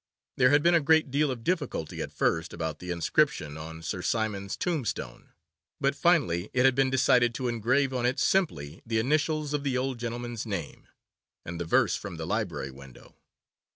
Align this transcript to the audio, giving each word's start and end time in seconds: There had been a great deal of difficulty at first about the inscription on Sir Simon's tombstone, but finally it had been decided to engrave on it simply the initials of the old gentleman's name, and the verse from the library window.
There 0.37 0.49
had 0.49 0.63
been 0.63 0.73
a 0.73 0.79
great 0.81 1.11
deal 1.11 1.29
of 1.29 1.43
difficulty 1.43 2.01
at 2.01 2.11
first 2.11 2.53
about 2.53 2.79
the 2.79 2.89
inscription 2.89 3.55
on 3.55 3.83
Sir 3.83 4.01
Simon's 4.01 4.57
tombstone, 4.57 5.29
but 5.79 5.93
finally 5.93 6.49
it 6.53 6.65
had 6.65 6.73
been 6.73 6.89
decided 6.89 7.35
to 7.35 7.47
engrave 7.47 7.93
on 7.93 8.07
it 8.07 8.17
simply 8.19 8.81
the 8.83 8.97
initials 8.97 9.53
of 9.53 9.63
the 9.63 9.77
old 9.77 9.99
gentleman's 9.99 10.43
name, 10.43 10.87
and 11.45 11.59
the 11.61 11.65
verse 11.65 11.95
from 11.95 12.17
the 12.17 12.25
library 12.25 12.71
window. 12.71 13.13